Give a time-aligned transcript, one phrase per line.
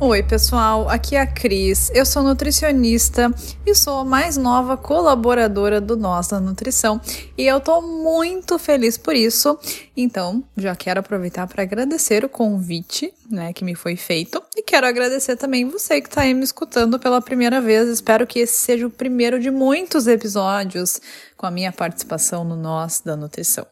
[0.00, 1.88] Oi, pessoal, aqui é a Cris.
[1.94, 3.32] Eu sou nutricionista
[3.64, 7.00] e sou a mais nova colaboradora do Nossa Nutrição
[7.38, 9.56] e eu tô muito feliz por isso.
[9.96, 14.84] Então, já quero aproveitar para agradecer o convite, né, que me foi feito e quero
[14.84, 17.88] agradecer também você que está aí me escutando pela primeira vez.
[17.88, 21.00] Espero que esse seja o primeiro de muitos episódios
[21.36, 23.64] com a minha participação no Nós da Nutrição.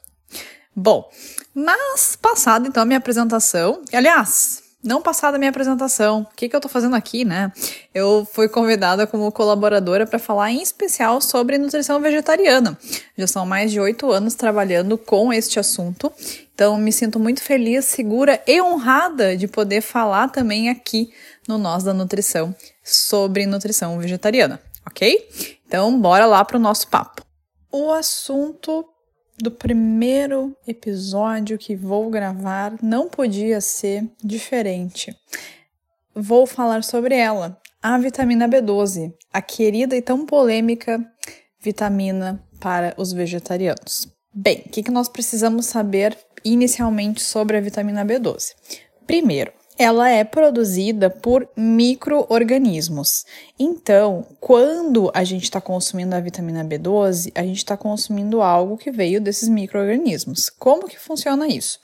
[0.74, 1.10] Bom,
[1.52, 6.23] mas passada então a minha apresentação, aliás, não passar da minha apresentação.
[6.23, 7.52] O que, que eu tô fazendo aqui, né?
[7.95, 12.77] Eu fui convidada como colaboradora para falar em especial sobre nutrição vegetariana.
[13.16, 16.13] Já são mais de oito anos trabalhando com este assunto,
[16.55, 21.13] então me sinto muito feliz, segura e honrada de poder falar também aqui
[21.47, 25.29] no Nós da Nutrição sobre nutrição vegetariana, ok?
[25.66, 27.23] Então, bora lá para o nosso papo.
[27.71, 28.85] O assunto
[29.38, 35.16] do primeiro episódio que vou gravar não podia ser diferente.
[36.15, 41.05] Vou falar sobre ela, a vitamina B12, a querida e tão polêmica
[41.59, 44.09] vitamina para os vegetarianos.
[44.35, 48.55] Bem, o que, que nós precisamos saber inicialmente sobre a vitamina B12?
[49.07, 53.24] Primeiro, ela é produzida por micro-organismos.
[53.59, 58.90] Então, quando a gente está consumindo a vitamina B12, a gente está consumindo algo que
[58.90, 60.51] veio desses micro-organismos.
[60.51, 61.79] Como que funciona isso?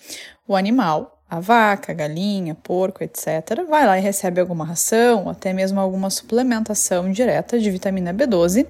[0.47, 5.31] O animal, a vaca, a galinha, porco, etc., vai lá e recebe alguma ração, ou
[5.31, 8.67] até mesmo alguma suplementação direta de vitamina B12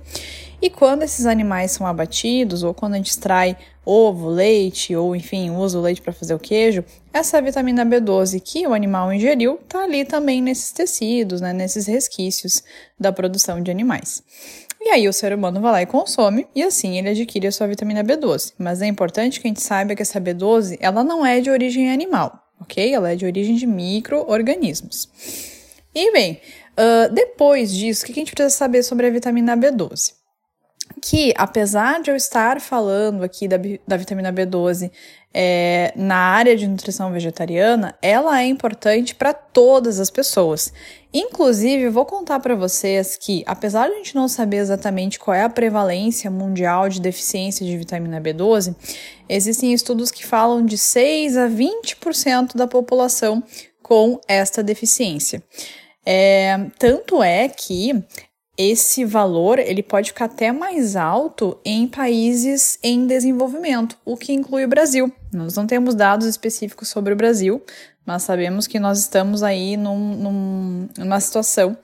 [0.60, 5.50] e quando esses animais são abatidos, ou quando a gente extrai ovo, leite, ou enfim,
[5.50, 9.84] usa o leite para fazer o queijo, essa vitamina B12 que o animal ingeriu está
[9.84, 12.64] ali também nesses tecidos, né, nesses resquícios
[12.98, 14.22] da produção de animais.
[14.80, 17.68] E aí o ser humano vai lá e consome, e assim ele adquire a sua
[17.68, 18.54] vitamina B12.
[18.58, 21.90] Mas é importante que a gente saiba que essa B12 ela não é de origem
[21.90, 22.92] animal, ok?
[22.92, 25.08] Ela é de origem de micro-organismos.
[25.94, 26.40] E bem,
[26.72, 30.17] uh, depois disso, o que a gente precisa saber sobre a vitamina B12?
[30.98, 34.90] Que, apesar de eu estar falando aqui da, da vitamina B12
[35.32, 40.72] é, na área de nutrição vegetariana, ela é importante para todas as pessoas.
[41.12, 45.42] Inclusive, vou contar para vocês que, apesar de a gente não saber exatamente qual é
[45.42, 48.74] a prevalência mundial de deficiência de vitamina B12,
[49.28, 53.42] existem estudos que falam de 6 a 20% da população
[53.82, 55.42] com esta deficiência.
[56.04, 58.02] É, tanto é que
[58.58, 64.64] esse valor ele pode ficar até mais alto em países em desenvolvimento, o que inclui
[64.64, 65.12] o Brasil.
[65.32, 67.62] Nós não temos dados específicos sobre o Brasil,
[68.04, 71.78] mas sabemos que nós estamos aí num, num, numa situação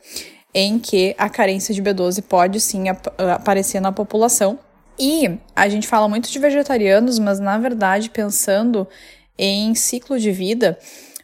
[0.52, 4.58] em que a carência de B12 pode sim ap aparecer na população.
[4.98, 8.86] E a gente fala muito de vegetarianos, mas na verdade, pensando
[9.38, 10.78] em ciclo de vida,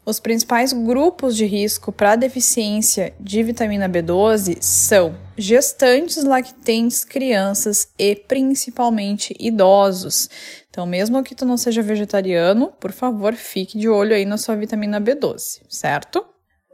[0.05, 8.17] os principais grupos de risco para deficiência de vitamina B12 são gestantes, lactentes, crianças e
[8.17, 10.29] principalmente idosos.
[10.69, 14.57] Então, mesmo que tu não seja vegetariano, por favor, fique de olho aí na sua
[14.57, 16.25] vitamina B12, certo?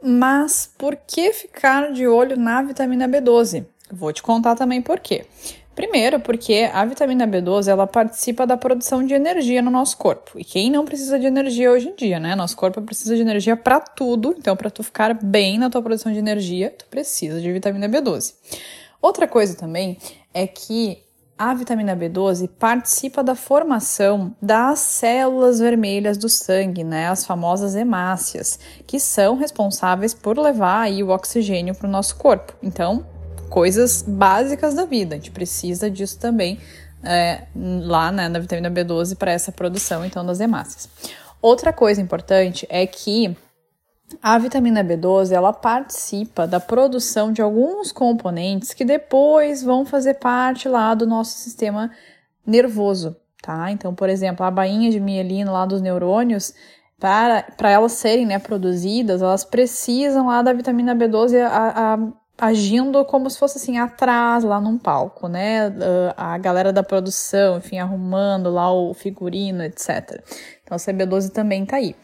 [0.01, 3.65] Mas por que ficar de olho na vitamina B12?
[3.91, 5.25] Vou te contar também por quê.
[5.77, 10.31] Primeiro, porque a vitamina B12 ela participa da produção de energia no nosso corpo.
[10.35, 12.35] E quem não precisa de energia hoje em dia, né?
[12.35, 14.33] Nosso corpo precisa de energia para tudo.
[14.35, 18.33] Então, para tu ficar bem na tua produção de energia, tu precisa de vitamina B12.
[18.99, 19.99] Outra coisa também
[20.33, 20.97] é que
[21.37, 28.59] a vitamina B12 participa da formação das células vermelhas do sangue, né, as famosas hemácias,
[28.87, 32.55] que são responsáveis por levar aí o oxigênio para o nosso corpo.
[32.63, 33.05] Então,
[33.49, 35.15] coisas básicas da vida.
[35.15, 36.59] A gente precisa disso também
[37.03, 40.89] é, lá né, na vitamina B12 para essa produção então das hemácias.
[41.41, 43.35] Outra coisa importante é que
[44.21, 50.69] a vitamina B12 ela participa da produção de alguns componentes que depois vão fazer parte
[50.69, 51.91] lá do nosso sistema
[52.45, 53.69] nervoso, tá?
[53.71, 56.53] Então, por exemplo, a bainha de mielina lá dos neurônios,
[56.99, 61.97] para, para elas serem né, produzidas, elas precisam lá da vitamina B12 a, a
[62.37, 65.73] agindo como se fosse assim atrás lá num palco, né?
[66.15, 70.23] A galera da produção, enfim, arrumando lá o figurino, etc.
[70.63, 71.95] Então a CB12 também tá aí.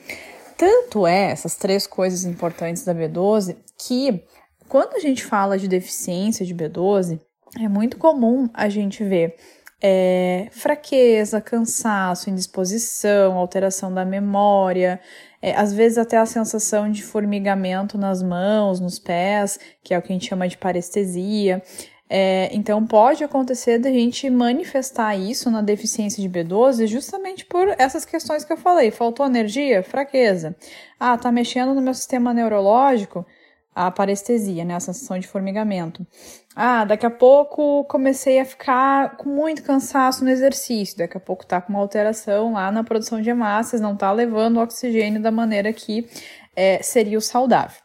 [0.58, 4.24] Tanto é essas três coisas importantes da B12 que
[4.68, 7.20] quando a gente fala de deficiência de B12,
[7.60, 9.36] é muito comum a gente ver
[9.82, 15.00] é, fraqueza, cansaço, indisposição, alteração da memória,
[15.44, 20.02] é, às vezes até a sensação de formigamento nas mãos, nos pés, que é o
[20.02, 21.62] que a gente chama de parestesia.
[22.10, 28.06] É, então pode acontecer da gente manifestar isso na deficiência de B12 justamente por essas
[28.06, 28.90] questões que eu falei.
[28.90, 29.84] Faltou energia?
[29.84, 30.56] Fraqueza.
[30.98, 33.26] Ah, tá mexendo no meu sistema neurológico?
[33.76, 36.06] a parestesia, né, a sensação de formigamento.
[36.56, 41.46] Ah, daqui a pouco comecei a ficar com muito cansaço no exercício, daqui a pouco
[41.46, 45.32] tá com uma alteração lá na produção de hemácias, não tá levando o oxigênio da
[45.32, 46.08] maneira que
[46.56, 47.82] é, seria o saudável.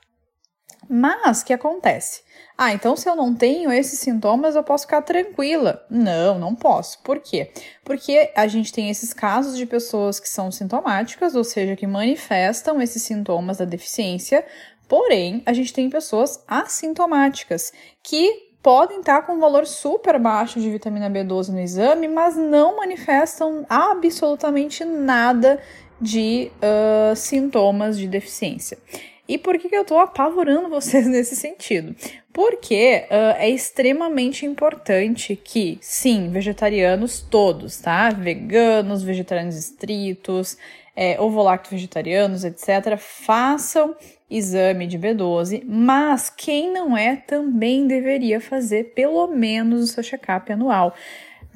[0.90, 2.22] Mas, o que acontece?
[2.56, 5.84] Ah, então se eu não tenho esses sintomas, eu posso ficar tranquila.
[5.88, 7.00] Não, não posso.
[7.02, 7.52] Por quê?
[7.84, 12.82] Porque a gente tem esses casos de pessoas que são sintomáticas, ou seja, que manifestam
[12.82, 14.44] esses sintomas da deficiência,
[14.88, 17.70] Porém, a gente tem pessoas assintomáticas
[18.02, 22.76] que podem estar com um valor super baixo de vitamina B12 no exame, mas não
[22.76, 25.60] manifestam absolutamente nada
[26.00, 28.78] de uh, sintomas de deficiência.
[29.28, 31.94] E por que, que eu estou apavorando vocês nesse sentido?
[32.32, 38.10] Porque uh, é extremamente importante que, sim, vegetarianos todos, tá?
[38.10, 40.56] Veganos, vegetarianos estritos,
[41.00, 43.94] é, ovo-lacto vegetarianos, etc., façam
[44.28, 50.52] exame de B12, mas quem não é também deveria fazer pelo menos o seu check-up
[50.52, 50.92] anual.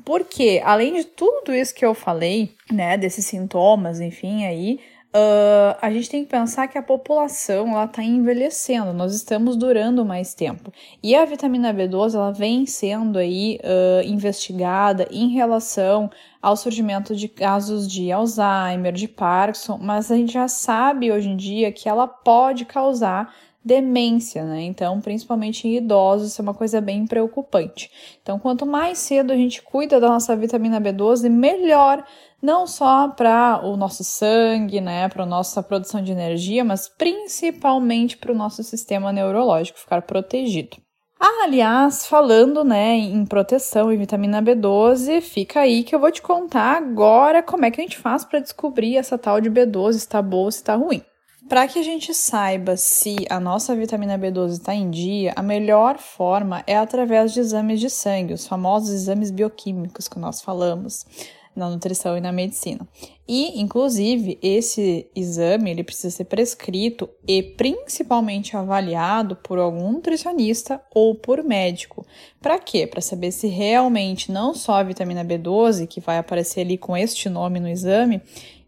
[0.05, 4.79] Porque, além de tudo isso que eu falei, né, desses sintomas, enfim, aí,
[5.15, 10.07] Uh, a gente tem que pensar que a população ela está envelhecendo, nós estamos durando
[10.07, 10.73] mais tempo.
[11.03, 16.11] E a vitamina B12 ela vem sendo aí uh, investigada em relação
[16.43, 21.37] ao surgimento de casos de Alzheimer, de Parkinson, mas a gente já sabe hoje em
[21.37, 23.33] dia que ela pode causar
[23.65, 24.63] demência, né?
[24.63, 27.91] Então, principalmente em idosos, isso é uma coisa bem preocupante.
[28.21, 32.05] Então, quanto mais cedo a gente cuida da nossa vitamina B12, melhor
[32.43, 38.17] não só para o nosso sangue, né, para a nossa produção de energia, mas principalmente
[38.17, 40.77] para o nosso sistema neurológico ficar protegido.
[41.25, 46.21] Ah, aliás, falando né, em proteção e vitamina B12, fica aí que eu vou te
[46.21, 50.21] contar agora como é que a gente faz para descobrir essa tal de B12 está
[50.21, 51.01] boa ou está ruim.
[51.49, 55.97] Para que a gente saiba se a nossa vitamina B12 está em dia, a melhor
[55.97, 61.07] forma é através de exames de sangue, os famosos exames bioquímicos que nós falamos
[61.55, 62.87] na nutrição e na medicina.
[63.27, 71.15] E, inclusive, esse exame ele precisa ser prescrito e principalmente avaliado por algum nutricionista ou
[71.15, 72.05] por médico.
[72.41, 72.87] Para quê?
[72.87, 77.29] Para saber se realmente não só a vitamina B12, que vai aparecer ali com este
[77.29, 78.21] nome no exame,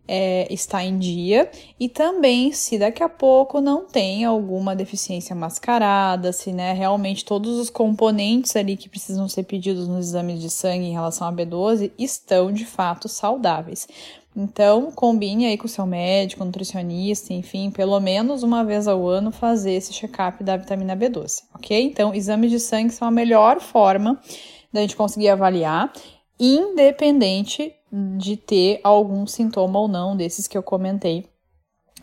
[0.06, 6.33] é, está em dia e também se daqui a pouco não tem alguma deficiência mascarada,
[6.33, 10.87] se né, realmente todos os componentes ali que precisam ser pedidos nos exames de sangue
[10.87, 13.89] em relação à B12 estão de fato saudáveis.
[14.37, 19.31] Então, combine aí com o seu médico, nutricionista, enfim, pelo menos uma vez ao ano
[19.31, 21.81] fazer esse check-up da vitamina B12, ok?
[21.85, 24.21] Então, exames de sangue são a melhor forma
[24.73, 25.93] da gente conseguir avaliar,
[26.38, 27.75] independente
[28.19, 31.29] de ter algum sintoma ou não desses que eu comentei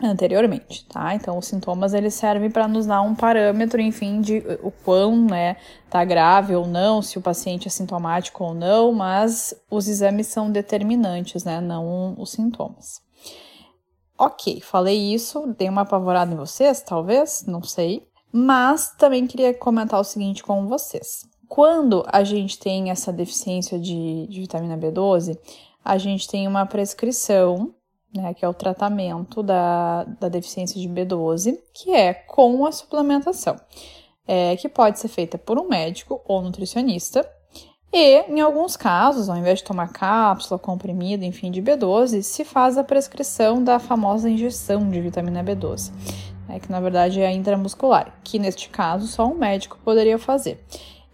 [0.00, 1.14] anteriormente, tá?
[1.14, 5.56] Então, os sintomas eles servem para nos dar um parâmetro, enfim, de o quão, né,
[5.90, 10.50] tá grave ou não, se o paciente é sintomático ou não, mas os exames são
[10.50, 13.00] determinantes, né, não os sintomas.
[14.18, 20.00] Ok, falei isso, dei uma apavorada em vocês, talvez, não sei, mas também queria comentar
[20.00, 21.24] o seguinte com vocês.
[21.52, 25.38] Quando a gente tem essa deficiência de, de vitamina B12,
[25.84, 27.74] a gente tem uma prescrição,
[28.16, 33.54] né, que é o tratamento da, da deficiência de B12, que é com a suplementação,
[34.26, 37.30] é, que pode ser feita por um médico ou nutricionista.
[37.92, 42.78] E, em alguns casos, ao invés de tomar cápsula, comprimido, enfim, de B12, se faz
[42.78, 45.92] a prescrição da famosa injeção de vitamina B12,
[46.48, 50.64] né, que na verdade é intramuscular, que neste caso só um médico poderia fazer.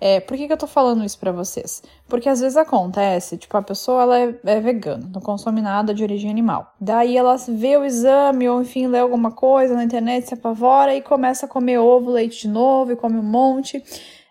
[0.00, 1.82] É, por que, que eu tô falando isso para vocês?
[2.06, 6.02] Porque às vezes acontece, tipo, a pessoa ela é, é, vegana, não consome nada de
[6.02, 6.72] origem animal.
[6.80, 11.02] Daí ela vê o exame ou enfim lê alguma coisa na internet, se apavora e
[11.02, 13.82] começa a comer ovo, leite de novo e come um monte.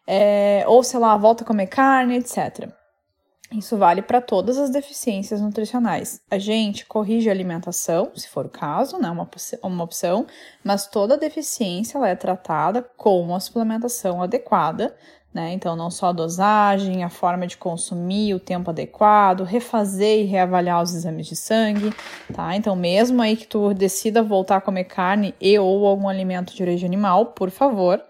[0.05, 2.69] É, ou sei lá, volta a comer carne, etc.
[3.51, 6.21] Isso vale para todas as deficiências nutricionais.
[6.29, 9.29] A gente corrige a alimentação, se for o caso, né, uma,
[9.63, 10.25] uma opção,
[10.63, 14.95] mas toda deficiência ela é tratada com a suplementação adequada
[15.37, 15.53] né?
[15.53, 20.81] Então, não só a dosagem, a forma de consumir, o tempo adequado, refazer e reavaliar
[20.81, 21.93] os exames de sangue,
[22.33, 22.55] tá?
[22.55, 26.63] Então, mesmo aí que tu decida voltar a comer carne e ou algum alimento de
[26.63, 28.01] origem animal, por favor,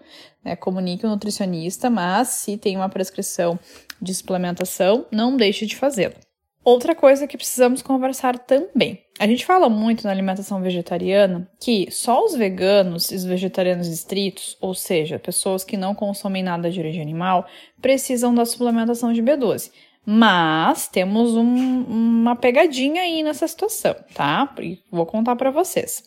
[0.42, 3.58] né, comunique o nutricionista, mas se tem uma prescrição
[4.00, 6.27] de suplementação, não deixe de fazê-lo.
[6.64, 9.02] Outra coisa que precisamos conversar também.
[9.18, 14.56] A gente fala muito na alimentação vegetariana que só os veganos e os vegetarianos estritos,
[14.60, 17.46] ou seja, pessoas que não consomem nada de origem animal,
[17.80, 19.70] precisam da suplementação de B12.
[20.04, 24.54] Mas temos um, uma pegadinha aí nessa situação, tá?
[24.60, 26.02] E vou contar para vocês.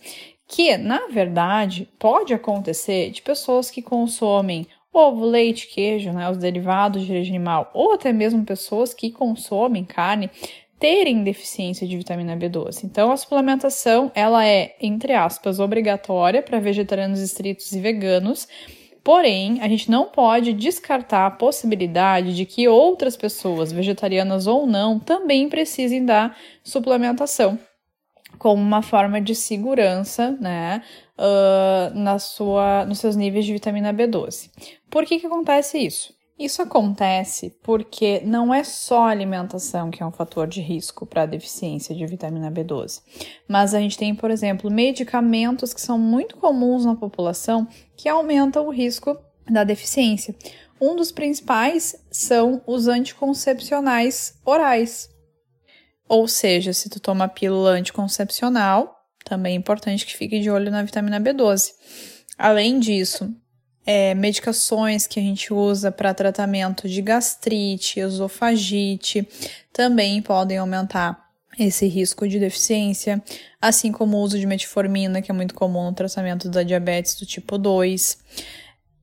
[0.48, 7.06] Que, na verdade, pode acontecer de pessoas que consomem ovo, leite, queijo, né, os derivados
[7.06, 10.30] de origem animal, ou até mesmo pessoas que consomem carne
[10.80, 12.84] terem deficiência de vitamina B12.
[12.84, 18.48] Então, a suplementação, ela é, entre aspas, obrigatória para vegetarianos estritos e veganos,
[19.04, 25.00] Porém, a gente não pode descartar a possibilidade de que outras pessoas, vegetarianas ou não,
[25.00, 27.58] também precisem da suplementação
[28.38, 30.82] como uma forma de segurança, né,
[31.22, 34.50] uh, na sua, nos seus níveis de vitamina B12.
[34.90, 36.14] Por que, que acontece isso?
[36.40, 41.22] Isso acontece porque não é só a alimentação que é um fator de risco para
[41.22, 43.04] a deficiência de vitamina B12,
[43.48, 48.66] mas a gente tem, por exemplo, medicamentos que são muito comuns na população que aumentam
[48.66, 49.16] o risco
[49.48, 50.36] da deficiência.
[50.82, 55.10] Um dos principais são os anticoncepcionais orais.
[56.10, 59.01] Ou seja, se tu toma pílula anticoncepcional,
[59.32, 61.70] também é importante que fique de olho na vitamina B12.
[62.38, 63.34] Além disso,
[63.86, 69.26] é, medicações que a gente usa para tratamento de gastrite, esofagite,
[69.72, 73.24] também podem aumentar esse risco de deficiência,
[73.62, 77.26] assim como o uso de metformina, que é muito comum no tratamento da diabetes do
[77.26, 78.18] tipo 2.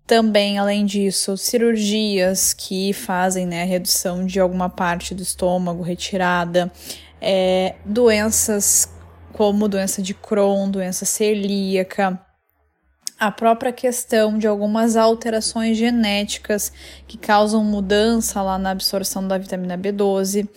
[0.06, 6.70] Também, além disso, cirurgias que fazem né, redução de alguma parte do estômago, retirada,
[7.18, 8.90] é, doenças
[9.32, 12.20] como doença de Crohn, doença celíaca,
[13.18, 16.72] a própria questão de algumas alterações genéticas
[17.06, 20.48] que causam mudança lá na absorção da vitamina B12.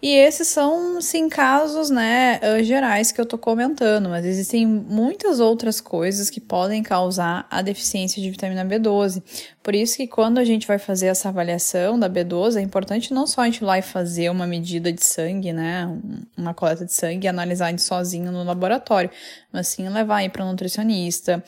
[0.00, 5.40] E esses são, sim, casos, né, eh, gerais que eu tô comentando, mas existem muitas
[5.40, 9.22] outras coisas que podem causar a deficiência de vitamina B12.
[9.62, 13.26] Por isso que quando a gente vai fazer essa avaliação da B12, é importante não
[13.26, 15.88] só a gente ir lá e fazer uma medida de sangue, né,
[16.36, 19.10] uma coleta de sangue e analisar sozinho no laboratório,
[19.52, 21.42] mas sim levar aí para um nutricionista,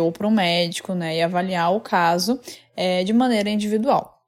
[0.00, 2.40] ou para um médico, né, e avaliar o caso
[2.76, 4.22] é, de maneira individual.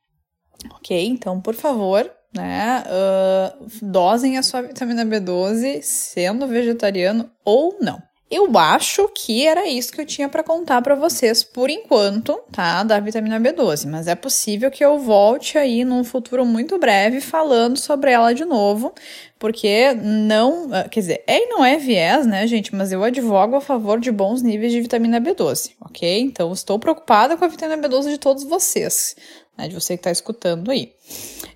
[0.71, 1.07] Ok?
[1.07, 8.03] Então, por favor, né, uh, dosem a sua vitamina B12 sendo vegetariano ou não.
[8.35, 12.83] Eu acho que era isso que eu tinha para contar para vocês por enquanto, tá?
[12.83, 17.77] Da vitamina B12, mas é possível que eu volte aí num futuro muito breve falando
[17.77, 18.93] sobre ela de novo,
[19.39, 23.55] porque não, ah, quer dizer, é e não é viés, né, gente, mas eu advogo
[23.55, 26.19] a favor de bons níveis de vitamina B12, OK?
[26.19, 29.15] Então estou preocupada com a vitamina B12 de todos vocês,
[29.57, 30.93] né, de você que está escutando aí.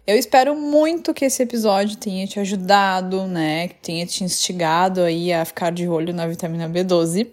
[0.07, 5.33] Eu espero muito que esse episódio tenha te ajudado, né, que tenha te instigado aí
[5.33, 7.29] a ficar de olho na vitamina B12.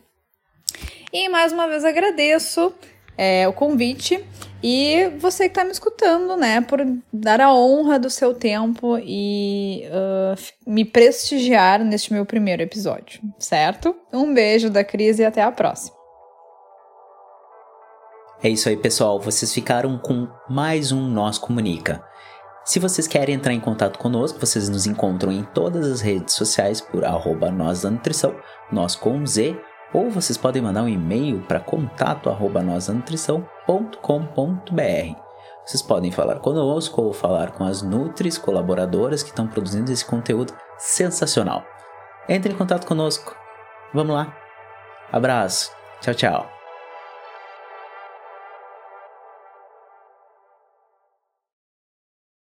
[1.14, 2.74] E mais uma vez agradeço
[3.18, 4.24] é, o convite
[4.62, 6.80] e você que está me escutando, né, por
[7.14, 13.96] dar a honra do seu tempo e uh, me prestigiar neste meu primeiro episódio, certo?
[14.12, 15.95] Um beijo da Cris e até a próxima.
[18.44, 19.20] É isso aí, pessoal.
[19.20, 22.04] Vocês ficaram com mais um Nós Comunica.
[22.66, 26.82] Se vocês querem entrar em contato conosco, vocês nos encontram em todas as redes sociais
[26.82, 28.36] por arroba nós da nutrição,
[28.72, 29.56] nós com Z,
[29.94, 35.26] ou vocês podem mandar um e-mail para contato arroba nutrição.com.br.
[35.66, 40.54] Vocês podem falar conosco ou falar com as Nutris colaboradoras que estão produzindo esse conteúdo
[40.78, 41.64] sensacional.
[42.28, 43.36] Entre em contato conosco.
[43.94, 44.36] Vamos lá.
[45.12, 45.72] Abraço.
[46.02, 46.55] Tchau, tchau.